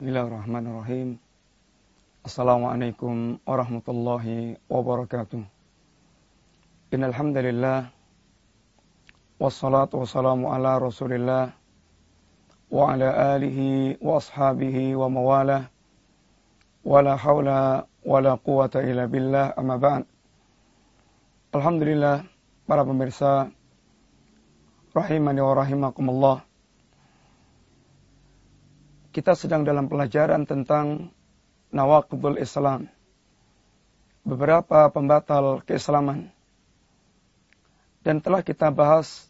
Bismillahirrahmanirrahim. 0.00 1.20
Assalamualaikum 2.24 3.36
warahmatullahi 3.44 4.56
wabarakatuh. 4.64 5.44
Innal 6.96 7.12
hamdalillah 7.12 7.92
wassalatu 9.36 10.00
wassalamu 10.00 10.56
ala 10.56 10.80
Rasulillah 10.80 11.52
wa 12.72 12.96
ala 12.96 13.36
alihi 13.36 14.00
wa 14.00 14.16
ashabihi 14.16 14.96
wa 14.96 15.12
mawalah. 15.12 15.68
Wala 16.80 17.20
haula 17.20 17.84
wala 18.00 18.40
quwata 18.40 18.80
illa 18.80 19.04
billah 19.04 19.52
amma 19.52 19.76
ba'd. 19.76 20.08
Alhamdulillah 21.52 22.24
para 22.64 22.88
pemirsa 22.88 23.52
rahimani 24.96 25.44
wa 25.44 25.60
rahimakumullah 25.60 26.40
kita 29.10 29.34
sedang 29.34 29.66
dalam 29.66 29.90
pelajaran 29.90 30.46
tentang 30.46 31.10
nawaqidul 31.74 32.38
Islam. 32.38 32.86
Beberapa 34.22 34.86
pembatal 34.90 35.66
keislaman. 35.66 36.30
Dan 38.00 38.22
telah 38.22 38.40
kita 38.40 38.70
bahas 38.70 39.28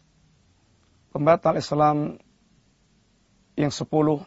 pembatal 1.09 1.57
Islam 1.57 2.21
yang 3.57 3.73
sepuluh. 3.73 4.21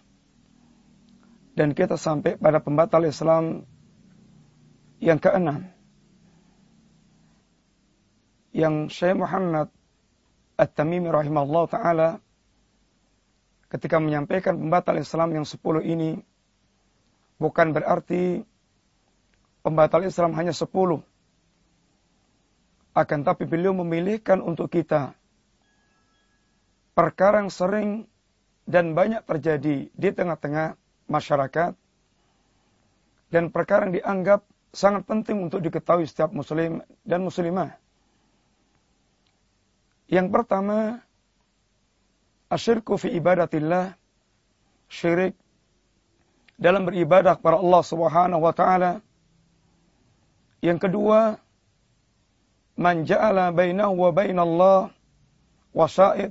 Dan 1.54 1.70
kita 1.70 1.94
sampai 1.94 2.34
pada 2.34 2.58
pembatal 2.58 3.06
Islam 3.06 3.62
yang 4.98 5.22
keenam. 5.22 5.70
Yang 8.50 8.94
Syekh 8.94 9.18
Muhammad 9.18 9.70
At-Tamimi 10.54 11.10
rahimahullah 11.10 11.64
ta'ala 11.70 12.08
ketika 13.74 13.98
menyampaikan 13.98 14.54
pembatal 14.54 15.02
Islam 15.02 15.34
yang 15.34 15.42
sepuluh 15.42 15.82
ini 15.82 16.22
bukan 17.42 17.74
berarti 17.74 18.46
pembatal 19.66 20.06
Islam 20.06 20.30
hanya 20.38 20.54
sepuluh. 20.54 21.02
Akan 22.94 23.26
tapi 23.26 23.42
beliau 23.42 23.74
memilihkan 23.74 24.38
untuk 24.38 24.70
kita 24.70 25.18
perkara 26.94 27.42
yang 27.42 27.50
sering 27.50 28.06
dan 28.70 28.94
banyak 28.94 29.26
terjadi 29.26 29.90
di 29.90 30.08
tengah-tengah 30.14 30.78
masyarakat 31.10 31.74
dan 33.34 33.50
perkara 33.50 33.90
yang 33.90 33.98
dianggap 33.98 34.46
sangat 34.70 35.02
penting 35.10 35.42
untuk 35.42 35.58
diketahui 35.58 36.06
setiap 36.06 36.30
muslim 36.30 36.78
dan 37.02 37.26
muslimah. 37.26 37.74
Yang 40.06 40.30
pertama, 40.30 41.02
asyirku 42.54 42.94
fi 42.94 43.10
ibadatillah 43.18 43.98
syirik 44.86 45.34
dalam 46.54 46.86
beribadah 46.86 47.34
kepada 47.34 47.58
Allah 47.58 47.82
Subhanahu 47.82 48.42
wa 48.46 48.54
taala. 48.54 49.02
Yang 50.62 50.88
kedua, 50.88 51.36
man 52.78 53.02
ja'ala 53.02 53.50
bainahu 53.50 53.98
wa 53.98 54.10
bainallah 54.14 54.78
wasaid. 55.74 56.30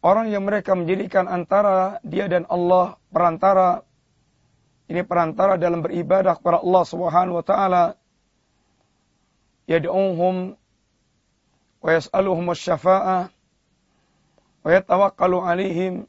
Orang 0.00 0.32
yang 0.32 0.48
mereka 0.48 0.72
menjadikan 0.72 1.28
antara 1.28 2.00
dia 2.06 2.30
dan 2.30 2.48
Allah 2.48 2.96
perantara. 3.12 3.84
Ini 4.88 5.04
perantara 5.04 5.60
dalam 5.60 5.84
beribadah 5.84 6.40
kepada 6.40 6.64
Allah 6.64 6.84
Subhanahu 6.88 7.36
wa 7.36 7.44
taala. 7.44 7.84
Yad'uhum 9.68 10.56
wa 11.84 11.90
yas'aluhum 11.90 12.46
asy-syafa'ah 12.48 13.39
wa 14.60 15.48
alihim 15.48 16.04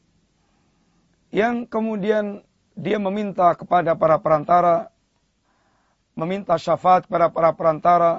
yang 1.32 1.64
kemudian 1.64 2.44
dia 2.76 3.00
meminta 3.00 3.56
kepada 3.56 3.96
para 3.96 4.20
perantara 4.20 4.92
meminta 6.16 6.60
syafaat 6.60 7.08
kepada 7.08 7.32
para 7.32 7.56
perantara 7.56 8.12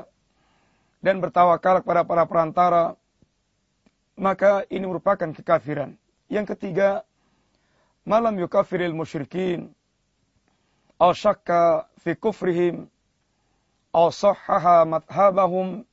dan 1.04 1.20
bertawakal 1.20 1.84
kepada 1.84 2.02
para 2.08 2.24
perantara 2.24 2.82
maka 4.16 4.62
ini 4.68 4.84
merupakan 4.84 5.28
kekafiran. 5.32 5.96
Yang 6.32 6.56
ketiga 6.56 7.04
malam 8.08 8.38
yukafiril 8.40 8.96
musyrikin 8.96 9.72
aw 10.96 11.12
syakka 11.12 11.90
fi 12.00 12.16
kufrihim 12.16 12.88
aw 13.92 14.08
sahhaha 14.08 14.88
madhabahum 14.88 15.84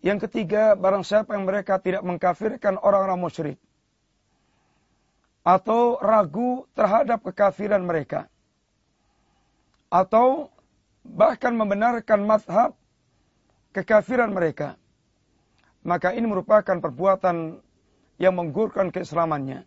yang 0.00 0.16
ketiga, 0.16 0.72
barang 0.80 1.04
siapa 1.04 1.36
yang 1.36 1.44
mereka 1.44 1.76
tidak 1.76 2.00
mengkafirkan 2.00 2.80
orang-orang 2.80 3.20
musyrik. 3.20 3.58
Atau 5.44 6.00
ragu 6.00 6.64
terhadap 6.72 7.20
kekafiran 7.20 7.84
mereka. 7.84 8.32
Atau 9.92 10.48
bahkan 11.04 11.52
membenarkan 11.52 12.24
madhab 12.24 12.72
kekafiran 13.76 14.32
mereka. 14.32 14.80
Maka 15.84 16.16
ini 16.16 16.28
merupakan 16.28 16.80
perbuatan 16.80 17.60
yang 18.20 18.36
menggurkan 18.36 18.92
keislamannya. 18.92 19.64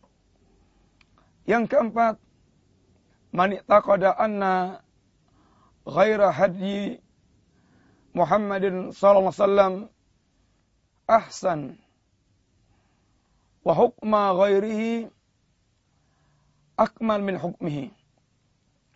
Yang 1.45 1.73
keempat, 1.73 2.17
mani'taqada 3.33 4.17
anna 4.17 4.81
ghaira 5.85 6.33
hadyi 6.33 7.01
Muhammadin 8.13 8.93
sallallahu 8.93 9.29
alaihi 9.29 9.41
wasallam 9.41 9.73
ahsan 11.07 11.75
wa 13.63 13.73
hukma 13.75 14.35
ghairihi 14.35 15.07
akmal 16.79 17.21
min 17.21 17.39
hukmihi. 17.39 17.91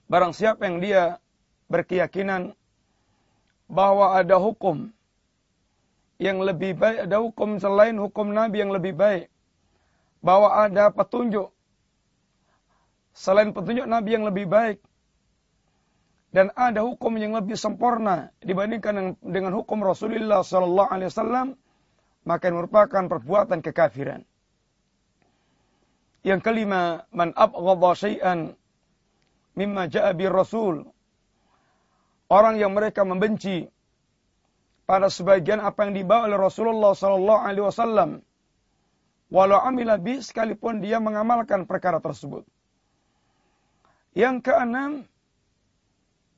Barang 0.07 0.31
siapa 0.31 0.67
yang 0.67 0.79
dia 0.79 1.19
berkeyakinan 1.67 2.56
bahwa 3.67 4.16
ada 4.16 4.40
hukum 4.40 4.91
yang 6.17 6.41
lebih 6.41 6.73
baik, 6.73 7.06
ada 7.06 7.19
hukum 7.22 7.59
selain 7.59 7.96
hukum 8.00 8.31
Nabi 8.31 8.63
yang 8.63 8.72
lebih 8.73 8.96
baik. 8.96 9.28
Bahwa 10.23 10.50
ada 10.66 10.90
petunjuk 10.90 11.53
selain 13.13 13.53
petunjuk 13.53 13.85
Nabi 13.85 14.09
yang 14.17 14.25
lebih 14.25 14.47
baik. 14.50 14.79
Dan 16.31 16.51
ada 16.53 16.84
hukum 16.84 17.16
yang 17.16 17.34
lebih 17.34 17.56
sempurna 17.56 18.35
dibandingkan 18.44 19.16
dengan 19.23 19.53
hukum 19.56 19.79
Rasulullah 19.79 20.44
sallallahu 20.44 20.91
alaihi 20.91 21.09
wasallam 21.09 21.47
maka 22.28 22.52
merupakan 22.52 23.08
perbuatan 23.08 23.64
kekafiran. 23.64 24.28
Yang 26.28 26.44
kelima, 26.44 27.08
man 27.16 27.32
abghadha 27.32 27.96
syai'an 27.96 28.52
mimma 29.56 29.88
ja'a 29.88 30.12
bir 30.12 30.36
rasul. 30.36 30.84
Orang 32.28 32.60
yang 32.60 32.76
mereka 32.76 33.08
membenci 33.08 33.72
pada 34.84 35.08
sebagian 35.08 35.64
apa 35.64 35.88
yang 35.88 35.96
dibawa 35.96 36.28
oleh 36.28 36.36
Rasulullah 36.36 36.92
sallallahu 36.92 37.42
alaihi 37.44 37.64
wasallam 37.64 38.10
walau 39.32 39.59
amila 39.64 39.96
bi 40.00 40.20
sekalipun 40.20 40.84
dia 40.84 41.00
mengamalkan 41.00 41.64
perkara 41.64 42.04
tersebut. 42.04 42.44
Yang 44.16 44.52
keenam, 44.52 44.92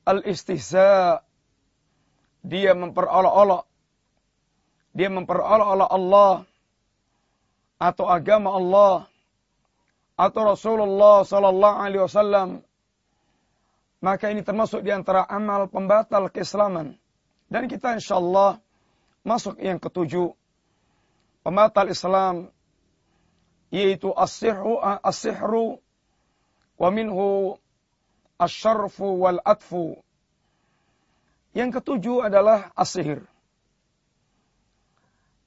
al-istihza 0.06 1.22
dia 2.42 2.72
memperolok-olok 2.74 3.69
dia 4.90 5.06
memperolok-olok 5.06 5.90
Allah 5.90 6.32
atau 7.80 8.06
agama 8.10 8.58
Allah 8.58 8.94
atau 10.18 10.42
Rasulullah 10.44 11.22
sallallahu 11.24 11.76
alaihi 11.80 12.04
wasallam. 12.04 12.48
Maka 14.00 14.32
ini 14.32 14.40
termasuk 14.40 14.80
di 14.80 14.90
antara 14.92 15.24
amal 15.28 15.68
pembatal 15.68 16.32
keislaman. 16.32 16.96
Dan 17.52 17.68
kita 17.68 17.96
insyaallah 17.96 18.58
masuk 19.24 19.60
yang 19.60 19.76
ketujuh 19.76 20.32
pembatal 21.44 21.88
Islam 21.92 22.48
yaitu 23.70 24.10
as-sihru 24.16 24.80
as-sihru 24.82 25.78
wa 26.80 26.88
minhu 26.90 27.54
asy-syarfu 28.40 29.20
wal 29.20 29.38
atfu. 29.46 30.00
Yang 31.54 31.78
ketujuh 31.78 32.26
adalah 32.26 32.74
as-sihir 32.74 33.29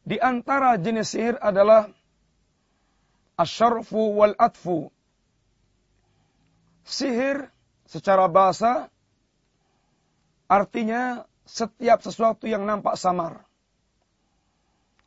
di 0.03 0.19
antara 0.19 0.75
jenis 0.75 1.15
sihir 1.15 1.39
adalah 1.39 1.87
asyarfu 3.39 4.19
wal 4.19 4.35
atfu. 4.35 4.91
Sihir 6.83 7.47
secara 7.87 8.27
bahasa 8.27 8.91
artinya 10.51 11.23
setiap 11.47 12.03
sesuatu 12.03 12.45
yang 12.47 12.67
nampak 12.67 12.99
samar. 12.99 13.47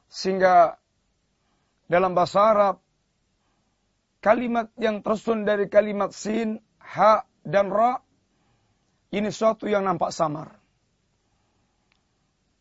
Sehingga 0.09 0.81
dalam 1.93 2.17
bahasa 2.17 2.41
Arab 2.41 2.77
kalimat 4.25 4.73
yang 4.81 5.05
tersusun 5.05 5.45
dari 5.45 5.69
kalimat 5.69 6.11
sin, 6.17 6.59
ha, 6.81 7.23
dan 7.45 7.69
ra 7.69 8.01
ini 9.13 9.29
sesuatu 9.31 9.69
yang 9.69 9.87
nampak 9.87 10.11
samar. 10.11 10.57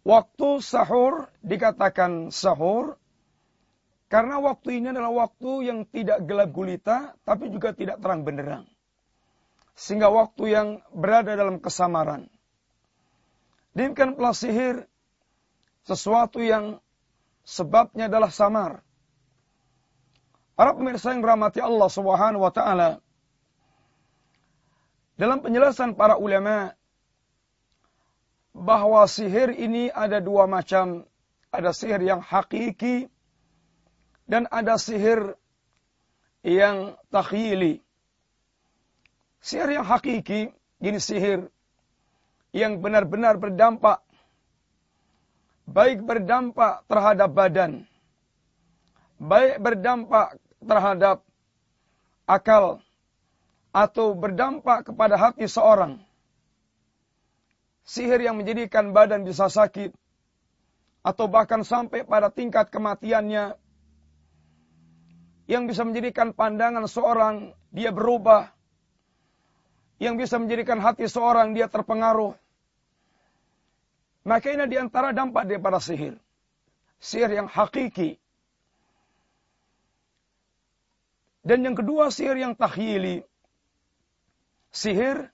Waktu 0.06 0.62
sahur 0.62 1.34
dikatakan 1.42 2.30
sahur 2.30 3.02
Karena 4.06 4.38
waktu 4.38 4.80
ini 4.80 4.94
adalah 4.94 5.26
waktu 5.26 5.66
yang 5.66 5.80
tidak 5.90 6.24
gelap 6.30 6.54
gulita, 6.54 7.18
tapi 7.26 7.50
juga 7.50 7.74
tidak 7.74 7.98
terang 8.00 8.22
benderang. 8.22 8.70
Sehingga 9.74 10.14
waktu 10.14 10.54
yang 10.54 10.68
berada 10.94 11.34
dalam 11.34 11.58
kesamaran. 11.58 12.30
Demikian 13.74 14.14
pula 14.14 14.32
sihir, 14.32 14.86
sesuatu 15.84 16.40
yang 16.40 16.80
sebabnya 17.44 18.08
adalah 18.08 18.30
samar. 18.30 18.86
Para 20.56 20.72
pemirsa 20.78 21.12
yang 21.12 21.26
rahmati 21.26 21.60
Allah 21.60 21.90
Subhanahu 21.92 22.46
wa 22.46 22.54
taala. 22.54 23.04
Dalam 25.20 25.44
penjelasan 25.44 25.98
para 25.98 26.16
ulama 26.16 26.72
bahwa 28.66 29.06
sihir 29.06 29.54
ini 29.54 29.94
ada 29.94 30.18
dua 30.18 30.50
macam. 30.50 31.06
Ada 31.54 31.72
sihir 31.72 32.02
yang 32.02 32.20
hakiki 32.20 33.08
dan 34.26 34.50
ada 34.50 34.76
sihir 34.82 35.38
yang 36.42 36.98
takhyili. 37.14 37.80
Sihir 39.40 39.80
yang 39.80 39.86
hakiki, 39.86 40.50
ini 40.82 41.00
sihir 41.00 41.48
yang 42.52 42.82
benar-benar 42.82 43.38
berdampak. 43.38 44.02
Baik 45.70 46.02
berdampak 46.02 46.84
terhadap 46.90 47.30
badan. 47.32 47.72
Baik 49.22 49.62
berdampak 49.62 50.36
terhadap 50.60 51.18
akal. 52.28 52.82
Atau 53.76 54.16
berdampak 54.16 54.88
kepada 54.92 55.16
hati 55.20 55.46
seorang. 55.48 56.00
Sihir 57.86 58.18
yang 58.18 58.42
menjadikan 58.42 58.92
badan 58.92 59.22
bisa 59.22 59.46
sakit. 59.46 59.94
Atau 61.06 61.30
bahkan 61.30 61.62
sampai 61.62 62.02
pada 62.02 62.34
tingkat 62.34 62.74
kematiannya 62.74 63.54
yang 65.46 65.70
bisa 65.70 65.86
menjadikan 65.86 66.34
pandangan 66.34 66.90
seorang 66.90 67.54
dia 67.70 67.94
berubah, 67.94 68.50
yang 70.02 70.18
bisa 70.18 70.42
menjadikan 70.42 70.82
hati 70.82 71.06
seorang 71.06 71.54
dia 71.54 71.70
terpengaruh. 71.70 72.34
Maka 74.26 74.50
ini 74.50 74.66
di 74.66 74.78
antara 74.82 75.14
dampak 75.14 75.46
daripada 75.46 75.78
sihir. 75.78 76.18
Sihir 76.98 77.30
yang 77.30 77.46
hakiki. 77.46 78.18
Dan 81.46 81.62
yang 81.62 81.78
kedua 81.78 82.10
sihir 82.10 82.42
yang 82.42 82.58
takhyili. 82.58 83.22
Sihir 84.74 85.30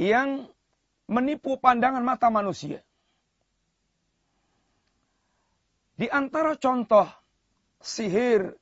yang 0.00 0.48
menipu 1.10 1.60
pandangan 1.60 2.04
mata 2.04 2.28
manusia. 2.32 2.80
Di 5.94 6.10
antara 6.10 6.58
contoh 6.58 7.06
sihir 7.78 8.56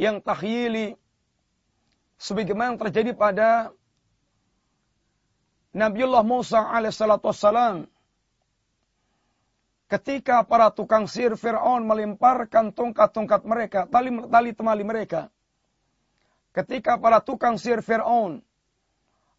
yang 0.00 0.18
takhyili 0.18 0.98
sebagaimana 2.18 2.74
terjadi 2.74 3.14
pada 3.14 3.70
Nabiullah 5.78 6.26
Musa 6.26 6.74
alaihissalam 6.74 7.86
ketika 9.86 10.42
para 10.42 10.74
tukang 10.74 11.06
sihir 11.06 11.38
Fir'aun 11.38 11.86
melemparkan 11.86 12.74
tongkat-tongkat 12.74 13.42
mereka, 13.46 13.80
tali, 13.86 14.10
tali 14.26 14.50
temali 14.52 14.82
mereka. 14.82 15.30
Ketika 16.50 16.98
para 16.98 17.22
tukang 17.22 17.60
sihir 17.60 17.84
Fir'aun 17.84 18.42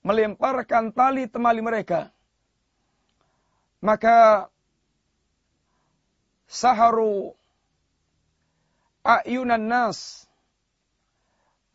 melemparkan 0.01 0.95
tali 0.95 1.27
temali 1.27 1.59
mereka, 1.59 2.11
maka 3.83 4.47
saharu 6.49 7.35
ayunan 9.03 9.65
nas. 9.69 10.25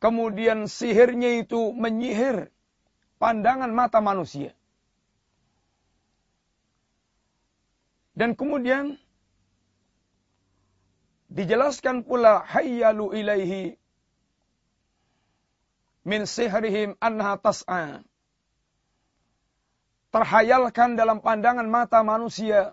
Kemudian 0.03 0.69
sihirnya 0.69 1.41
itu 1.41 1.73
menyihir 1.73 2.53
pandangan 3.17 3.73
mata 3.73 4.05
manusia. 4.05 4.53
Dan 8.13 8.37
kemudian 8.37 9.01
dijelaskan 11.33 12.05
pula 12.05 12.45
hayyalu 12.45 13.17
ilaihi 13.17 13.81
min 16.05 16.29
sihrihim 16.29 17.01
anha 17.01 17.41
tas'a. 17.41 18.05
Terhayalkan 20.15 20.95
dalam 20.95 21.19
pandangan 21.19 21.67
mata 21.67 22.07
manusia 22.07 22.71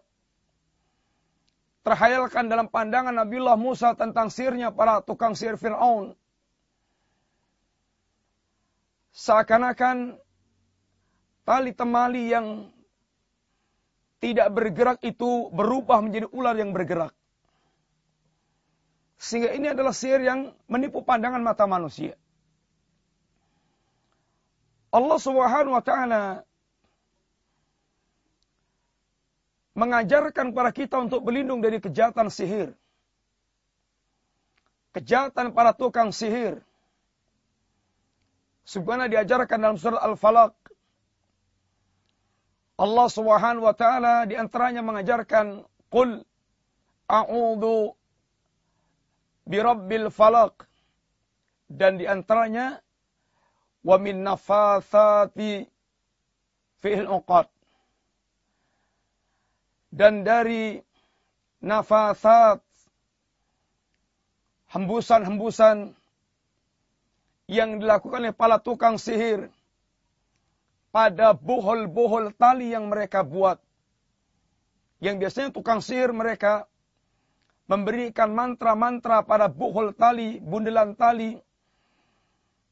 terhayalkan 1.81 2.45
dalam 2.45 2.69
pandangan 2.69 3.13
Nabiullah 3.13 3.57
Musa 3.57 3.97
tentang 3.97 4.29
sirnya 4.29 4.69
para 4.69 5.01
tukang 5.01 5.33
sir 5.33 5.57
Fir'aun. 5.57 6.13
Seakan-akan 9.11 10.15
tali 11.43 11.73
temali 11.75 12.31
yang 12.31 12.69
tidak 14.21 14.53
bergerak 14.53 15.01
itu 15.01 15.49
berubah 15.49 15.99
menjadi 15.99 16.29
ular 16.29 16.53
yang 16.55 16.71
bergerak. 16.71 17.11
Sehingga 19.17 19.53
ini 19.53 19.73
adalah 19.73 19.93
sihir 19.93 20.21
yang 20.21 20.53
menipu 20.69 21.01
pandangan 21.01 21.41
mata 21.41 21.65
manusia. 21.65 22.13
Allah 24.93 25.17
Subhanahu 25.17 25.73
wa 25.77 25.83
taala 25.83 26.45
mengajarkan 29.81 30.53
para 30.53 30.69
kita 30.69 31.01
untuk 31.01 31.25
berlindung 31.25 31.65
dari 31.65 31.81
kejahatan 31.81 32.29
sihir. 32.29 32.77
Kejahatan 34.93 35.57
para 35.57 35.73
tukang 35.73 36.13
sihir. 36.13 36.61
Sebagaimana 38.61 39.09
diajarkan 39.09 39.57
dalam 39.57 39.77
surat 39.81 39.97
Al-Falaq. 40.05 40.53
Allah 42.77 43.07
Subhanahu 43.09 43.65
wa 43.65 43.75
taala 43.77 44.25
di 44.29 44.37
antaranya 44.37 44.85
mengajarkan 44.85 45.65
qul 45.89 46.25
a'udzu 47.05 47.93
birabbil 49.45 50.09
falaq 50.09 50.65
dan 51.69 52.01
di 52.01 52.09
antaranya 52.09 52.81
wa 53.85 54.01
min 54.01 54.25
nafathati 54.25 55.67
fi'il 56.81 57.05
uqad 57.05 57.45
dan 59.91 60.23
dari 60.23 60.79
nafasat 61.59 62.63
hembusan-hembusan 64.71 65.91
yang 67.51 67.83
dilakukan 67.83 68.23
oleh 68.23 68.31
para 68.31 68.57
tukang 68.63 68.95
sihir 68.95 69.51
pada 70.95 71.35
bohol-bohol 71.35 72.31
tali 72.35 72.71
yang 72.71 72.87
mereka 72.87 73.27
buat. 73.27 73.59
Yang 75.03 75.15
biasanya 75.27 75.49
tukang 75.51 75.83
sihir 75.83 76.15
mereka 76.15 76.71
memberikan 77.67 78.31
mantra-mantra 78.31 79.23
pada 79.23 79.51
bohol 79.51 79.91
tali, 79.95 80.39
bundelan 80.39 80.95
tali 80.95 81.35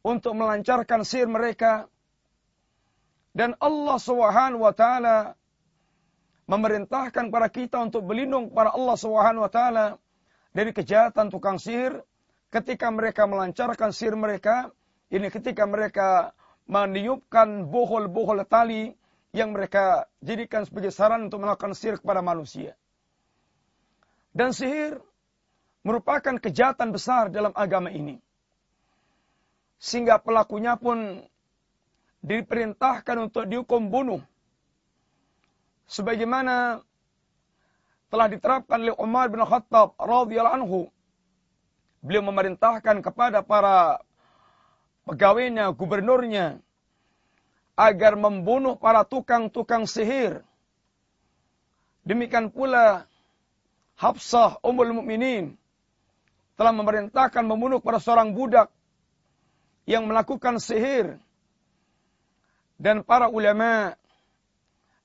untuk 0.03 0.35
melancarkan 0.35 1.03
sihir 1.03 1.27
mereka. 1.27 1.87
Dan 3.35 3.55
Allah 3.59 3.97
Subhanahu 3.99 4.63
wa 4.63 4.75
taala 4.75 5.38
memerintahkan 6.49 7.29
para 7.29 7.45
kita 7.53 7.77
untuk 7.77 8.09
berlindung 8.09 8.49
kepada 8.49 8.73
Allah 8.73 8.97
Subhanahu 8.97 9.45
wa 9.45 9.51
taala 9.53 9.85
dari 10.49 10.73
kejahatan 10.73 11.29
tukang 11.29 11.61
sihir 11.61 12.01
ketika 12.49 12.89
mereka 12.89 13.29
melancarkan 13.29 13.93
sihir 13.93 14.17
mereka 14.17 14.73
ini 15.13 15.29
ketika 15.29 15.69
mereka 15.69 16.33
meniupkan 16.65 17.69
bohol-bohol 17.69 18.41
tali 18.49 18.97
yang 19.29 19.53
mereka 19.53 20.09
jadikan 20.25 20.65
sebagai 20.65 20.89
saran 20.89 21.29
untuk 21.29 21.45
melakukan 21.45 21.77
sihir 21.77 22.01
kepada 22.01 22.25
manusia. 22.25 22.73
Dan 24.33 24.53
sihir 24.53 24.97
merupakan 25.85 26.37
kejahatan 26.37 26.93
besar 26.93 27.29
dalam 27.33 27.53
agama 27.53 27.93
ini. 27.93 28.21
Sehingga 29.81 30.21
pelakunya 30.21 30.77
pun 30.77 31.25
diperintahkan 32.21 33.29
untuk 33.29 33.45
dihukum 33.49 33.89
bunuh 33.89 34.21
sebagaimana 35.89 36.85
telah 38.13 38.27
diterapkan 38.29 38.77
oleh 38.77 38.95
Umar 38.97 39.29
bin 39.33 39.41
Khattab 39.41 39.97
radhiyallahu 39.97 40.57
anhu. 40.61 40.79
Beliau 41.99 42.23
memerintahkan 42.23 43.03
kepada 43.03 43.43
para 43.43 43.99
pegawainya, 45.03 45.73
gubernurnya 45.75 46.61
agar 47.75 48.15
membunuh 48.15 48.79
para 48.79 49.03
tukang-tukang 49.03 49.83
sihir. 49.89 50.45
Demikian 52.07 52.49
pula 52.53 53.05
Hafsah 53.99 54.63
Ummul 54.63 54.95
Mukminin 54.95 55.59
telah 56.55 56.71
memerintahkan 56.71 57.43
membunuh 57.43 57.83
para 57.83 57.99
seorang 57.99 58.31
budak 58.31 58.71
yang 59.83 60.07
melakukan 60.07 60.59
sihir. 60.59 61.19
Dan 62.79 63.03
para 63.03 63.27
ulama 63.27 63.99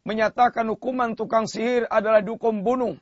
menyatakan 0.04 0.68
hukuman 0.68 1.16
tukang 1.16 1.48
sihir 1.48 1.88
adalah 1.88 2.20
dihukum 2.20 2.60
bunuh. 2.60 2.96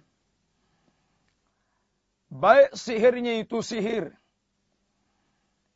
baik 2.33 2.73
sihirnya 2.73 3.45
itu 3.45 3.61
sihir 3.61 4.17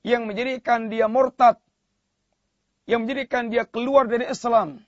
yang 0.06 0.24
menjadikan 0.24 0.88
dia 0.88 1.10
murtad, 1.10 1.60
yang 2.88 3.04
menjadikan 3.04 3.50
dia 3.50 3.66
keluar 3.66 4.06
dari 4.06 4.24
Islam, 4.24 4.80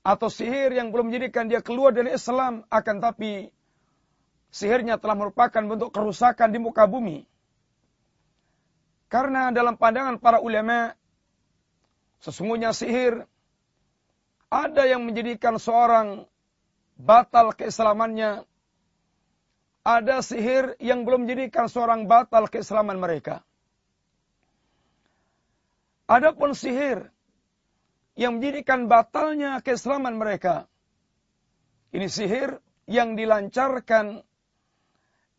atau 0.00 0.32
sihir 0.32 0.72
yang 0.72 0.90
belum 0.90 1.12
menjadikan 1.12 1.46
dia 1.46 1.60
keluar 1.60 1.92
dari 1.92 2.10
Islam, 2.16 2.64
akan 2.72 2.96
tapi 3.04 3.52
sihirnya 4.48 4.96
telah 4.96 5.14
merupakan 5.14 5.60
bentuk 5.60 5.92
kerusakan 5.92 6.50
di 6.50 6.58
muka 6.58 6.88
bumi. 6.88 7.28
Karena 9.12 9.52
dalam 9.52 9.76
pandangan 9.76 10.16
para 10.18 10.40
ulama, 10.40 10.96
sesungguhnya 12.24 12.72
sihir 12.72 13.28
ada 14.54 14.86
yang 14.86 15.02
menjadikan 15.10 15.58
seorang 15.58 16.30
batal 16.94 17.50
keislamannya. 17.58 18.46
Ada 19.84 20.24
sihir 20.24 20.78
yang 20.80 21.04
belum 21.04 21.28
menjadikan 21.28 21.68
seorang 21.68 22.08
batal 22.08 22.48
keislaman 22.48 22.96
mereka. 23.02 23.44
Adapun 26.08 26.56
sihir 26.56 27.10
yang 28.14 28.38
menjadikan 28.38 28.86
batalnya 28.86 29.60
keislaman 29.60 30.16
mereka. 30.16 30.70
Ini 31.92 32.06
sihir 32.08 32.62
yang 32.88 33.18
dilancarkan 33.18 34.24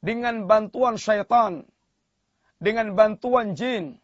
dengan 0.03 0.45
bantuan 0.45 1.01
syaitan, 1.01 1.65
dengan 2.61 2.93
bantuan 2.93 3.57
jin, 3.57 3.97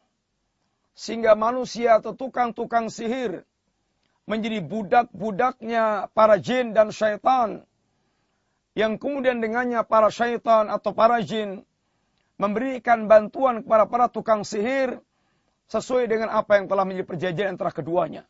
sehingga 0.98 1.38
manusia 1.38 2.02
atau 2.02 2.18
tukang-tukang 2.18 2.90
sihir 2.90 3.46
menjadi 4.32 4.64
budak-budaknya 4.64 6.08
para 6.16 6.40
jin 6.40 6.72
dan 6.72 6.96
syaitan, 6.96 7.68
yang 8.72 8.96
kemudian 8.96 9.44
dengannya 9.44 9.84
para 9.84 10.08
syaitan 10.08 10.72
atau 10.72 10.96
para 10.96 11.20
jin 11.20 11.68
memberikan 12.40 13.12
bantuan 13.12 13.68
kepada 13.68 13.84
para 13.92 14.08
tukang 14.08 14.48
sihir 14.48 15.04
sesuai 15.68 16.08
dengan 16.08 16.32
apa 16.32 16.56
yang 16.56 16.72
telah 16.72 16.88
menjadi 16.88 17.06
perjanjian 17.12 17.60
antara 17.60 17.76
keduanya. 17.76 18.24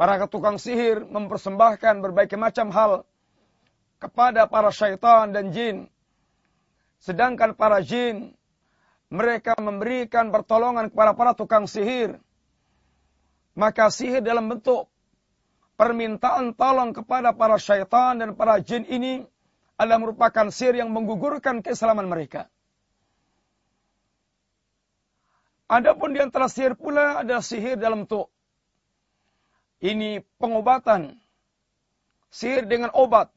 Para 0.00 0.24
tukang 0.24 0.56
sihir 0.56 1.04
mempersembahkan 1.04 2.00
berbagai 2.00 2.40
macam 2.40 2.72
hal 2.72 3.04
kepada 4.00 4.48
para 4.48 4.72
syaitan 4.72 5.36
dan 5.36 5.52
jin 5.52 5.92
Sedangkan 6.98 7.54
para 7.54 7.78
jin, 7.78 8.34
mereka 9.08 9.54
memberikan 9.58 10.34
pertolongan 10.34 10.90
kepada 10.90 11.14
para 11.14 11.32
tukang 11.32 11.70
sihir. 11.70 12.18
Maka 13.58 13.90
sihir 13.90 14.22
dalam 14.22 14.46
bentuk 14.46 14.86
permintaan 15.74 16.54
tolong 16.54 16.94
kepada 16.94 17.34
para 17.34 17.58
syaitan 17.58 18.14
dan 18.14 18.38
para 18.38 18.62
jin 18.62 18.86
ini 18.86 19.26
adalah 19.74 19.98
merupakan 19.98 20.46
sihir 20.54 20.78
yang 20.78 20.94
menggugurkan 20.94 21.58
keislaman 21.58 22.06
mereka. 22.06 22.46
Adapun 25.66 26.14
di 26.14 26.22
antara 26.22 26.46
sihir 26.46 26.78
pula 26.78 27.26
ada 27.26 27.42
sihir 27.42 27.74
dalam 27.74 28.06
bentuk 28.06 28.30
ini 29.78 30.22
pengobatan. 30.38 31.18
Sihir 32.28 32.68
dengan 32.68 32.92
obat 32.92 33.32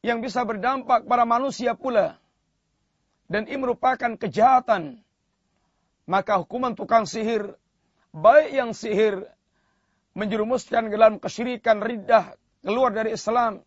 yang 0.00 0.24
bisa 0.24 0.42
berdampak 0.46 1.04
pada 1.04 1.28
manusia 1.28 1.76
pula. 1.76 2.16
Dan 3.30 3.46
ini 3.46 3.62
merupakan 3.62 4.16
kejahatan. 4.16 4.98
Maka 6.08 6.42
hukuman 6.42 6.74
tukang 6.74 7.06
sihir, 7.06 7.54
baik 8.10 8.50
yang 8.54 8.70
sihir 8.74 9.26
menjerumuskan 10.14 10.90
dalam 10.90 11.22
kesyirikan, 11.22 11.78
riddah, 11.78 12.34
keluar 12.66 12.90
dari 12.90 13.14
Islam, 13.14 13.62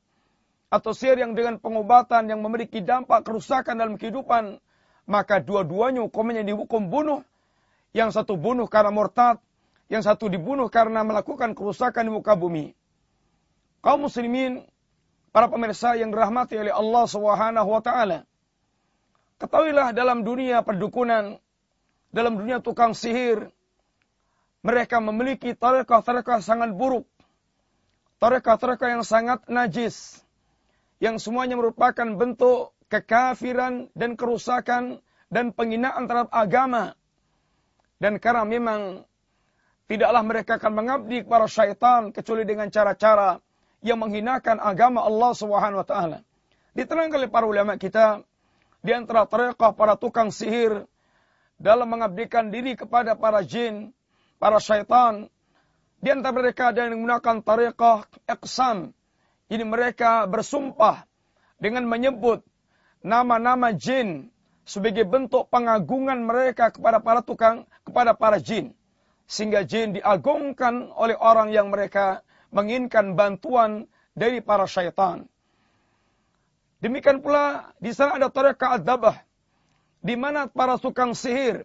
atau 0.67 0.91
sihir 0.91 1.21
yang 1.21 1.37
dengan 1.37 1.61
pengobatan 1.61 2.27
yang 2.27 2.43
memiliki 2.43 2.83
dampak 2.83 3.23
kerusakan 3.23 3.79
dalam 3.79 3.95
kehidupan, 3.95 4.59
maka 5.07 5.39
dua-duanya 5.39 6.03
hukumnya 6.03 6.43
dihukum 6.43 6.91
bunuh. 6.91 7.23
Yang 7.93 8.17
satu 8.17 8.33
bunuh 8.41 8.65
karena 8.65 8.89
murtad, 8.89 9.37
yang 9.85 10.01
satu 10.01 10.25
dibunuh 10.25 10.65
karena 10.73 11.05
melakukan 11.05 11.53
kerusakan 11.53 12.09
di 12.09 12.11
muka 12.11 12.33
bumi. 12.33 12.73
Kaum 13.85 14.09
muslimin 14.09 14.65
para 15.29 15.45
pemirsa 15.45 15.93
yang 15.93 16.09
dirahmati 16.09 16.57
oleh 16.57 16.73
Allah 16.73 17.05
Subhanahu 17.05 17.69
wa 17.69 17.81
taala. 17.85 18.25
Ketahuilah 19.37 19.93
dalam 19.93 20.25
dunia 20.25 20.65
perdukunan, 20.65 21.37
dalam 22.09 22.33
dunia 22.33 22.57
tukang 22.63 22.97
sihir, 22.97 23.53
mereka 24.63 25.03
memiliki 25.03 25.51
tarekah-tarekah 25.53 26.39
sangat 26.39 26.71
buruk. 26.71 27.03
Tarekah-tarekah 28.23 28.95
yang 28.95 29.03
sangat 29.03 29.43
najis. 29.51 30.23
Yang 31.03 31.27
semuanya 31.27 31.59
merupakan 31.59 32.07
bentuk 32.15 32.71
kekafiran 32.87 33.91
dan 33.91 34.15
kerusakan 34.15 35.03
dan 35.27 35.51
penghinaan 35.51 36.07
terhadap 36.07 36.31
agama. 36.31 36.95
Dan 37.99 38.23
karena 38.23 38.47
memang 38.47 39.03
tidaklah 39.91 40.23
mereka 40.23 40.55
akan 40.55 40.73
mengabdi 40.79 41.27
kepada 41.27 41.45
syaitan 41.51 42.15
kecuali 42.15 42.47
dengan 42.47 42.71
cara-cara 42.71 43.43
yang 43.83 43.99
menghinakan 43.99 44.63
agama 44.63 45.03
Allah 45.03 45.31
Subhanahu 45.35 45.83
wa 45.83 45.87
taala. 45.87 46.19
Diterangkan 46.71 47.19
oleh 47.19 47.27
para 47.27 47.43
ulama 47.43 47.75
kita 47.75 48.23
di 48.79 48.95
antara 48.95 49.27
tarekah 49.27 49.75
para 49.75 49.99
tukang 49.99 50.31
sihir 50.31 50.87
dalam 51.59 51.91
mengabdikan 51.91 52.47
diri 52.47 52.79
kepada 52.79 53.15
para 53.19 53.43
jin, 53.43 53.91
para 54.43 54.59
syaitan. 54.59 55.31
Di 56.03 56.11
antara 56.11 56.35
mereka 56.35 56.75
ada 56.75 56.83
yang 56.83 56.99
menggunakan 56.99 57.39
tarekah 57.39 58.03
iqsam. 58.27 58.91
Ini 59.47 59.63
mereka 59.63 60.27
bersumpah 60.27 61.07
dengan 61.55 61.87
menyebut 61.87 62.43
nama-nama 62.99 63.71
jin 63.71 64.27
sebagai 64.67 65.07
bentuk 65.07 65.47
pengagungan 65.47 66.27
mereka 66.27 66.75
kepada 66.75 66.99
para 66.99 67.23
tukang, 67.23 67.63
kepada 67.87 68.11
para 68.11 68.35
jin. 68.43 68.75
Sehingga 69.31 69.63
jin 69.63 69.95
diagungkan 69.95 70.91
oleh 70.91 71.15
orang 71.15 71.55
yang 71.55 71.71
mereka 71.71 72.19
menginginkan 72.51 73.15
bantuan 73.15 73.87
dari 74.11 74.43
para 74.43 74.67
syaitan. 74.67 75.23
Demikian 76.83 77.23
pula 77.23 77.71
di 77.79 77.95
sana 77.95 78.19
ada 78.19 78.27
tarekat 78.27 78.83
ad-dabah 78.83 79.23
di 80.03 80.19
mana 80.19 80.51
para 80.51 80.75
tukang 80.75 81.15
sihir 81.15 81.63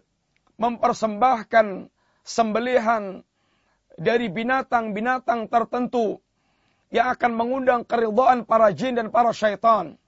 mempersembahkan 0.55 1.91
sembelihan 2.23 3.21
dari 3.99 4.31
binatang-binatang 4.31 5.51
tertentu 5.51 6.23
yang 6.89 7.13
akan 7.13 7.31
mengundang 7.35 7.81
keridhaan 7.85 8.47
para 8.47 8.71
jin 8.73 8.97
dan 8.97 9.13
para 9.13 9.35
syaitan. 9.35 9.99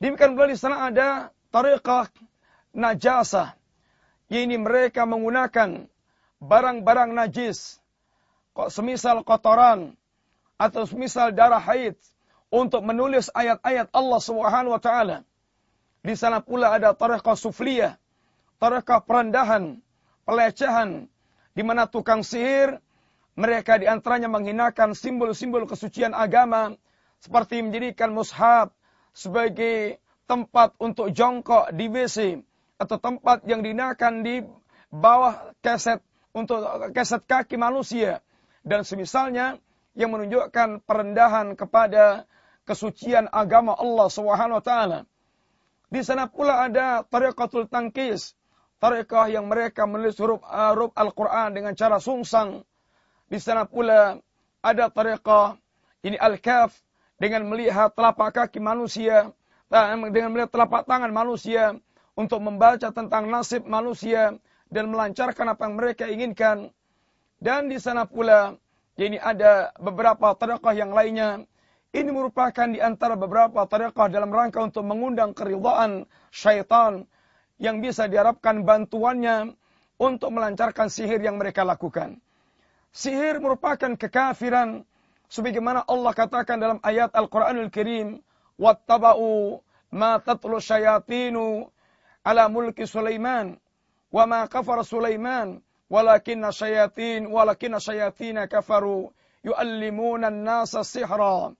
Demikian 0.00 0.36
pula 0.36 0.48
di 0.48 0.56
sana 0.56 0.88
ada 0.88 1.32
tarekat 1.52 2.12
najasah. 2.72 3.56
Ini 4.30 4.56
mereka 4.56 5.04
menggunakan 5.04 5.90
barang-barang 6.40 7.10
najis 7.12 7.82
kok 8.54 8.70
semisal 8.70 9.26
kotoran 9.26 9.94
atau 10.60 10.86
semisal 10.86 11.34
darah 11.34 11.60
haid 11.60 11.98
untuk 12.50 12.82
menulis 12.82 13.30
ayat-ayat 13.32 13.90
Allah 13.94 14.20
Subhanahu 14.20 14.74
wa 14.74 14.82
taala. 14.82 15.22
Di 16.00 16.14
sana 16.16 16.40
pula 16.40 16.72
ada 16.72 16.96
tarekah 16.96 17.36
sufliyah, 17.36 18.00
tarekah 18.56 19.04
perendahan, 19.04 19.78
pelecehan 20.30 21.10
di 21.58 21.62
mana 21.66 21.90
tukang 21.90 22.22
sihir 22.22 22.78
mereka 23.34 23.74
di 23.82 23.90
antaranya 23.90 24.30
menghinakan 24.30 24.94
simbol-simbol 24.94 25.66
kesucian 25.66 26.14
agama 26.14 26.78
seperti 27.18 27.66
menjadikan 27.66 28.14
mushaf 28.14 28.70
sebagai 29.10 29.98
tempat 30.30 30.78
untuk 30.78 31.10
jongkok 31.10 31.74
di 31.74 31.90
WC 31.90 32.46
atau 32.78 32.96
tempat 33.02 33.42
yang 33.50 33.66
dinakan 33.66 34.22
di 34.22 34.46
bawah 34.94 35.50
keset 35.58 35.98
untuk 36.30 36.62
keset 36.94 37.26
kaki 37.26 37.58
manusia 37.58 38.22
dan 38.62 38.86
semisalnya 38.86 39.58
yang 39.98 40.14
menunjukkan 40.14 40.86
perendahan 40.86 41.58
kepada 41.58 42.30
kesucian 42.62 43.26
agama 43.34 43.74
Allah 43.74 44.06
Subhanahu 44.06 44.62
wa 44.62 44.64
taala. 44.64 45.00
Di 45.90 46.06
sana 46.06 46.30
pula 46.30 46.70
ada 46.70 47.02
tariqatul 47.02 47.66
tangkis, 47.66 48.38
tariqah 48.80 49.28
yang 49.28 49.46
mereka 49.46 49.84
menulis 49.84 50.16
huruf, 50.16 50.40
huruf 50.42 50.90
Al-Qur'an 50.96 51.52
dengan 51.52 51.76
cara 51.76 52.00
sungsang. 52.00 52.64
Di 53.30 53.38
sana 53.38 53.68
pula 53.68 54.18
ada 54.64 54.90
tariqah 54.90 55.60
ini 56.02 56.16
al-kaf 56.16 56.74
dengan 57.20 57.46
melihat 57.46 57.92
telapak 57.92 58.32
kaki 58.32 58.58
manusia, 58.58 59.30
dengan 59.70 60.32
melihat 60.32 60.50
telapak 60.50 60.88
tangan 60.88 61.12
manusia 61.12 61.76
untuk 62.16 62.40
membaca 62.40 62.88
tentang 62.90 63.28
nasib 63.28 63.68
manusia 63.68 64.34
dan 64.72 64.88
melancarkan 64.88 65.52
apa 65.52 65.62
yang 65.68 65.76
mereka 65.76 66.04
inginkan. 66.08 66.72
Dan 67.40 67.68
di 67.68 67.76
sana 67.76 68.08
pula, 68.08 68.56
ini 68.96 69.16
ada 69.20 69.72
beberapa 69.76 70.32
tariqah 70.36 70.74
yang 70.76 70.92
lainnya. 70.92 71.44
Ini 71.90 72.10
merupakan 72.12 72.70
di 72.70 72.78
antara 72.78 73.18
beberapa 73.18 73.66
tariqah 73.66 74.08
dalam 74.08 74.30
rangka 74.30 74.62
untuk 74.62 74.86
mengundang 74.86 75.34
keridhaan 75.34 76.06
syaitan 76.30 77.04
yang 77.60 77.84
bisa 77.84 78.08
diharapkan 78.08 78.64
bantuannya 78.64 79.52
untuk 80.00 80.32
melancarkan 80.32 80.88
sihir 80.88 81.20
yang 81.20 81.36
mereka 81.36 81.60
lakukan. 81.60 82.16
Sihir 82.90 83.38
merupakan 83.38 83.94
kekafiran 83.94 84.82
sebagaimana 85.28 85.84
Allah 85.84 86.16
katakan 86.16 86.56
dalam 86.56 86.80
ayat 86.80 87.12
Al-Qur'anul 87.12 87.68
Karim, 87.68 88.24
"Wattaba'u 88.56 89.60
ma 89.92 90.18
tatlu 90.18 90.56
syayatinu 90.58 91.68
ala 92.24 92.48
mulki 92.48 92.88
Sulaiman 92.88 93.60
wa 94.10 94.24
ma 94.26 94.40
kafara 94.46 94.82
Sulaiman 94.82 95.62
walakinna 95.90 96.52
syayatin 96.54 97.26
walakinna 97.26 97.80
syayatina 97.80 98.46
kafaru 98.46 99.10
yuallimuna 99.42 100.30
an-nasa 100.30 100.86
sihra 100.86 101.54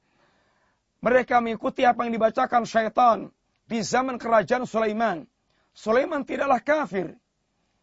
mereka 1.00 1.40
mengikuti 1.40 1.82
apa 1.82 2.04
yang 2.06 2.12
dibacakan 2.14 2.62
syaitan 2.68 3.18
di 3.66 3.82
zaman 3.82 4.18
kerajaan 4.18 4.66
Sulaiman 4.66 5.26
Sulaiman 5.72 6.26
tidaklah 6.26 6.60
kafir 6.60 7.16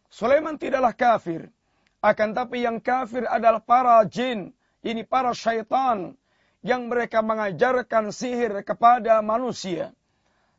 Sulaiman 0.08 0.56
tidaklah 0.56 0.94
kafir 0.94 1.52
akan 1.98 2.30
tapi 2.30 2.62
yang 2.62 2.78
kafir 2.78 3.26
adalah 3.26 3.58
para 3.58 4.00
jin 4.06 4.54
ini 4.86 5.02
para 5.02 5.34
syaitan 5.34 6.14
yang 6.62 6.90
mereka 6.90 7.22
mengajarkan 7.22 8.10
sihir 8.10 8.62
kepada 8.66 9.22
manusia. 9.22 9.94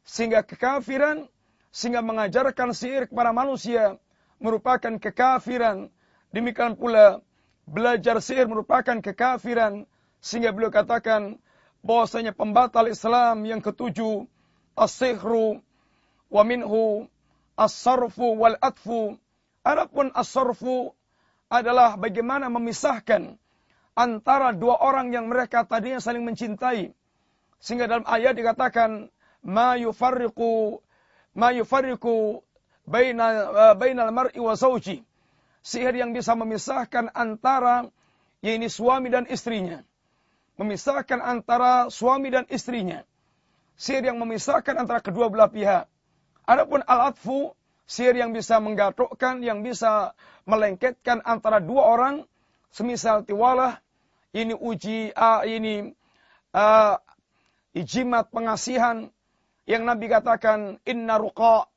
Sehingga 0.07 0.43
kekafiran, 0.43 1.27
sehingga 1.69 2.01
mengajarkan 2.01 2.71
sihir 2.73 3.07
kepada 3.11 3.35
manusia 3.35 3.99
merupakan 4.39 4.95
kekafiran. 4.97 5.91
Demikian 6.31 6.79
pula 6.79 7.19
belajar 7.67 8.19
sihir 8.23 8.47
merupakan 8.47 8.99
kekafiran. 9.03 9.85
Sehingga 10.19 10.51
beliau 10.51 10.71
katakan 10.71 11.39
bahwasanya 11.79 12.35
pembatal 12.35 12.91
Islam 12.91 13.47
yang 13.47 13.63
ketujuh 13.63 14.27
as-sihru 14.75 15.63
wa 16.27 16.43
minhu 16.43 17.07
as-sarfu 17.59 18.39
wal 18.39 18.55
atfu. 18.63 19.19
Adapun 19.67 20.15
as-sarfu 20.15 20.95
adalah 21.51 21.99
bagaimana 21.99 22.47
memisahkan 22.47 23.35
antara 23.99 24.55
dua 24.55 24.79
orang 24.79 25.11
yang 25.11 25.27
mereka 25.27 25.67
tadinya 25.67 25.99
saling 25.99 26.23
mencintai. 26.23 26.95
Sehingga 27.59 27.91
dalam 27.91 28.07
ayat 28.07 28.39
dikatakan 28.39 29.11
ma 29.43 29.75
yufarriqu 29.75 30.79
ma 31.35 31.51
yufarriqu 31.51 32.39
baina 32.87 33.25
uh, 33.51 33.75
bainal 33.75 34.15
mar'i 34.15 34.39
wa 34.39 34.55
zawji. 34.55 35.03
Sihir 35.59 35.91
yang 35.91 36.15
bisa 36.15 36.39
memisahkan 36.39 37.11
antara 37.11 37.91
yaitu 38.39 38.71
suami 38.71 39.11
dan 39.11 39.27
istrinya. 39.27 39.83
Memisahkan 40.55 41.19
antara 41.19 41.91
suami 41.91 42.31
dan 42.31 42.47
istrinya. 42.47 43.03
Sihir 43.75 44.07
yang 44.07 44.15
memisahkan 44.23 44.79
antara 44.79 45.03
kedua 45.03 45.27
belah 45.27 45.51
pihak. 45.51 45.91
Adapun 46.49 46.81
al-atfu, 46.89 47.53
sihir 47.85 48.17
yang 48.17 48.33
bisa 48.33 48.57
menggatukkan, 48.57 49.45
yang 49.45 49.61
bisa 49.61 50.17
melengketkan 50.49 51.21
antara 51.21 51.61
dua 51.61 51.85
orang, 51.93 52.25
semisal 52.73 53.21
tiwalah, 53.21 53.77
ini 54.33 54.57
uji 54.57 55.13
uh, 55.13 55.45
ini 55.45 55.93
uh, 56.57 56.97
ijimat 57.77 58.29
pengasihan 58.33 59.13
yang 59.69 59.85
Nabi 59.85 60.09
katakan 60.09 60.81
inna 60.89 61.21
ruqa 61.21 61.69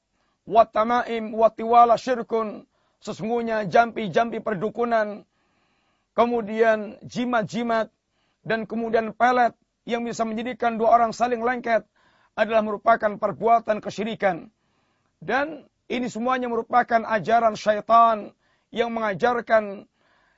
wa 0.49 0.65
tamaim 0.65 1.37
wa 1.37 1.53
tiwala 1.53 2.01
syirkun 2.01 2.65
sesungguhnya 3.05 3.69
jampi-jampi 3.69 4.41
perdukunan 4.41 5.25
kemudian 6.17 6.97
jimat-jimat 7.05 7.89
dan 8.43 8.65
kemudian 8.65 9.13
pelet 9.15 9.55
yang 9.85 10.05
bisa 10.05 10.25
menjadikan 10.25 10.77
dua 10.77 10.97
orang 10.97 11.13
saling 11.15 11.41
lengket 11.41 11.85
adalah 12.37 12.65
merupakan 12.65 13.21
perbuatan 13.21 13.85
kesyirikan 13.85 14.49
dan 15.23 15.63
ini 15.87 16.11
semuanya 16.11 16.51
merupakan 16.51 17.07
ajaran 17.07 17.55
syaitan 17.55 18.35
yang 18.75 18.91
mengajarkan 18.91 19.87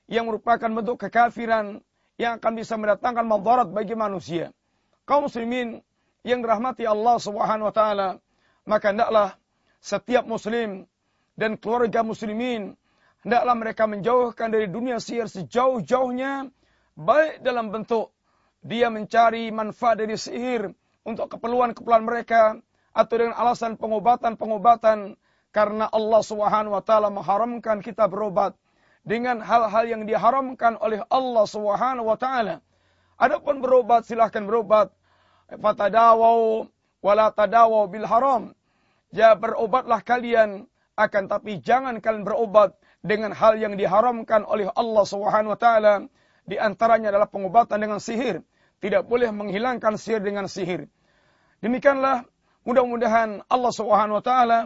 yang 0.04 0.28
merupakan 0.28 0.68
bentuk 0.68 1.00
kekafiran 1.00 1.80
yang 2.20 2.36
akan 2.36 2.52
bisa 2.52 2.76
mendatangkan 2.76 3.24
madarat 3.24 3.72
bagi 3.72 3.96
manusia. 3.96 4.52
Kaum 5.08 5.26
muslimin 5.26 5.80
yang 6.20 6.44
dirahmati 6.44 6.84
Allah 6.84 7.16
Subhanahu 7.16 7.73
wa 7.73 7.75
taala, 7.75 8.08
maka 8.68 8.92
hendaklah 8.92 9.40
setiap 9.80 10.28
muslim 10.28 10.84
dan 11.36 11.56
keluarga 11.56 12.04
muslimin 12.04 12.76
hendaklah 13.25 13.56
mereka 13.56 13.84
menjauhkan 13.88 14.52
dari 14.52 14.68
dunia 14.68 15.00
sihir 15.00 15.28
sejauh-jauhnya 15.28 16.52
baik 16.97 17.40
dalam 17.42 17.73
bentuk 17.73 18.12
dia 18.64 18.88
mencari 18.88 19.52
manfaat 19.52 20.00
dari 20.00 20.16
sihir 20.16 20.73
untuk 21.04 21.36
keperluan-keperluan 21.36 22.04
mereka 22.04 22.56
atau 22.95 23.15
dengan 23.19 23.35
alasan 23.35 23.75
pengobatan-pengobatan 23.75 25.19
karena 25.50 25.91
Allah 25.91 26.23
Subhanahu 26.23 26.78
wa 26.78 26.83
taala 26.83 27.11
mengharamkan 27.11 27.83
kita 27.83 28.07
berobat 28.07 28.54
dengan 29.02 29.43
hal-hal 29.43 29.85
yang 29.85 30.02
diharamkan 30.07 30.78
oleh 30.78 31.02
Allah 31.11 31.45
Subhanahu 31.45 32.07
wa 32.07 32.19
taala. 32.19 32.63
Adapun 33.19 33.59
berobat 33.63 34.07
silahkan 34.07 34.47
berobat. 34.47 34.91
Fatadawau 35.47 36.71
wala 37.04 37.30
tadawau 37.30 37.87
bil 37.91 38.07
haram. 38.07 38.54
Ya 39.15 39.39
berobatlah 39.39 40.02
kalian 40.02 40.67
akan 40.99 41.30
tapi 41.30 41.63
jangan 41.63 41.99
kalian 42.02 42.26
berobat 42.26 42.75
dengan 43.04 43.30
hal 43.30 43.59
yang 43.59 43.78
diharamkan 43.78 44.43
oleh 44.47 44.71
Allah 44.75 45.04
Subhanahu 45.07 45.54
wa 45.54 45.61
taala. 45.61 45.95
Di 46.45 46.59
antaranya 46.59 47.15
adalah 47.15 47.30
pengobatan 47.30 47.78
dengan 47.78 47.99
sihir. 48.02 48.43
Tidak 48.83 49.07
boleh 49.07 49.30
menghilangkan 49.30 49.95
sihir 49.97 50.21
dengan 50.21 50.50
sihir. 50.50 50.91
Demikianlah 51.63 52.26
mudah-mudahan 52.64 53.44
Allah 53.46 53.72
Subhanahu 53.72 54.18
wa 54.20 54.24
taala 54.24 54.58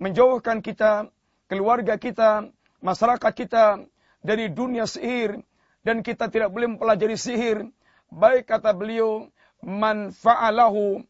menjauhkan 0.00 0.64
kita, 0.64 1.12
keluarga 1.46 2.00
kita, 2.00 2.48
masyarakat 2.82 3.32
kita 3.36 3.86
dari 4.24 4.50
dunia 4.50 4.88
sihir 4.88 5.38
dan 5.86 6.00
kita 6.02 6.26
tidak 6.32 6.50
boleh 6.50 6.74
mempelajari 6.74 7.14
sihir. 7.14 7.68
Baik 8.12 8.50
kata 8.50 8.76
beliau 8.76 9.30
man 9.62 10.10
fa'alahu 10.10 11.00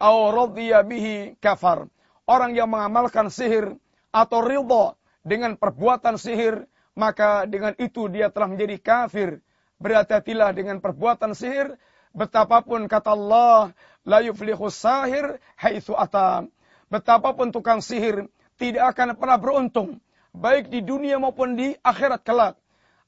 aw 0.00 0.16
radhiya 0.32 0.86
bihi 0.86 1.36
kafar. 1.38 1.86
Orang 2.24 2.54
yang 2.56 2.72
mengamalkan 2.72 3.28
sihir 3.28 3.76
atau 4.10 4.40
ridha 4.40 4.96
dengan 5.22 5.54
perbuatan 5.54 6.16
sihir 6.16 6.64
maka 6.98 7.46
dengan 7.46 7.78
itu 7.78 8.10
dia 8.10 8.32
telah 8.32 8.50
menjadi 8.50 8.76
kafir. 8.82 9.38
Berhati-hatilah 9.78 10.50
dengan 10.50 10.82
perbuatan 10.82 11.38
sihir 11.38 11.78
betapapun 12.16 12.88
kata 12.88 13.14
Allah 13.14 13.72
la 14.04 14.18
yuflihu 14.24 14.68
sahir 14.72 15.40
haitsu 15.56 15.92
ata 15.96 16.48
betapapun 16.88 17.52
tukang 17.52 17.84
sihir 17.84 18.28
tidak 18.58 18.96
akan 18.96 19.14
pernah 19.14 19.38
beruntung 19.38 20.00
baik 20.38 20.68
di 20.68 20.84
dunia 20.84 21.16
maupun 21.18 21.56
di 21.58 21.74
akhirat 21.80 22.22
kelak. 22.22 22.54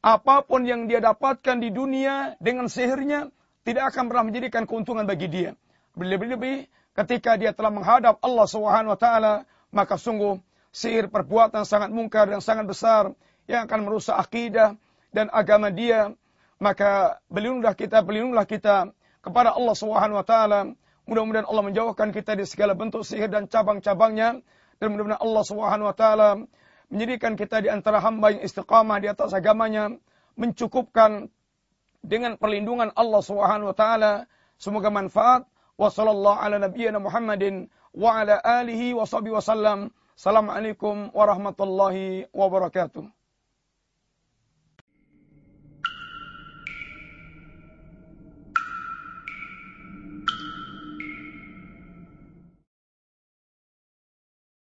Apa 0.01 0.41
pun 0.41 0.65
yang 0.65 0.89
dia 0.89 0.99
dapatkan 1.05 1.61
di 1.61 1.69
dunia 1.69 2.35
dengan 2.41 2.73
sihirnya 2.73 3.29
tidak 3.63 3.93
akan 3.93 4.09
pernah 4.09 4.25
menjadikan 4.25 4.65
keuntungan 4.65 5.05
bagi 5.05 5.29
dia. 5.29 5.53
Lebih-lebih 5.93 6.65
ketika 6.97 7.37
dia 7.37 7.53
telah 7.53 7.69
menghadap 7.69 8.17
Allah 8.25 8.47
Subhanahu 8.49 8.97
wa 8.97 9.01
taala, 9.01 9.35
maka 9.69 10.01
sungguh 10.01 10.41
sihir 10.73 11.13
perbuatan 11.13 11.69
sangat 11.69 11.93
mungkar 11.93 12.33
dan 12.33 12.41
sangat 12.41 12.65
besar 12.65 13.13
yang 13.45 13.69
akan 13.69 13.81
merusak 13.85 14.17
akidah 14.17 14.75
dan 15.13 15.29
agama 15.29 15.69
dia. 15.69 16.17
Maka 16.61 17.19
berlindunglah 17.33 17.73
kita, 17.73 18.05
berlindunglah 18.05 18.45
kita 18.45 18.93
kepada 19.25 19.57
Allah 19.57 19.73
Subhanahu 19.73 20.21
wa 20.21 20.27
taala. 20.29 20.61
Mudah-mudahan 21.09 21.49
Allah 21.49 21.65
menjauhkan 21.65 22.13
kita 22.13 22.37
di 22.37 22.45
segala 22.45 22.77
bentuk 22.77 23.03
sihir 23.03 23.33
dan 23.33 23.49
cabang-cabangnya 23.49 24.45
dan 24.77 24.87
mudah-mudahan 24.93 25.25
Allah 25.25 25.45
Subhanahu 25.49 25.89
wa 25.89 25.97
taala 25.97 26.29
menjadikan 26.93 27.39
kita 27.39 27.65
di 27.65 27.73
antara 27.73 28.03
hamba 28.03 28.35
yang 28.35 28.43
istiqamah 28.45 28.99
di 29.01 29.09
atas 29.09 29.33
agamanya, 29.33 29.95
mencukupkan 30.35 31.33
dengan 32.05 32.37
perlindungan 32.37 32.93
Allah 32.93 33.23
Subhanahu 33.25 33.73
wa 33.73 33.77
taala. 33.77 34.13
Semoga 34.61 34.93
manfaat. 34.93 35.49
Wassallallahu 35.81 36.45
ala 36.45 36.61
nabiyyina 36.61 37.01
Muhammadin 37.01 37.73
wa 37.97 38.21
ala 38.21 38.37
alihi 38.37 38.93
wa 38.93 39.09
sahbihi 39.09 39.33
wasallam. 39.33 39.89
Assalamualaikum 40.13 41.09
warahmatullahi 41.17 42.29
wabarakatuh. 42.37 43.20